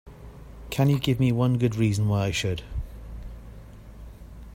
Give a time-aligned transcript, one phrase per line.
[0.71, 2.63] Can you give me one good reason why I should?